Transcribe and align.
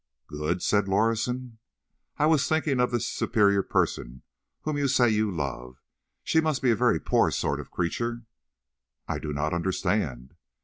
"Good?" 0.25 0.63
said 0.63 0.87
Lorison. 0.87 1.59
"I 2.17 2.25
was 2.25 2.49
thinking 2.49 2.79
of 2.79 2.89
this 2.89 3.07
superior 3.07 3.61
person 3.61 4.23
whom 4.61 4.75
you 4.75 4.87
say 4.87 5.11
you 5.11 5.29
love. 5.29 5.83
She 6.23 6.41
must 6.41 6.63
be 6.63 6.71
a 6.71 6.75
very 6.75 6.99
poor 6.99 7.29
sort 7.29 7.59
of 7.59 7.69
creature." 7.69 8.23
"I 9.07 9.19
do 9.19 9.31
not 9.31 9.53
understand." 9.53 10.33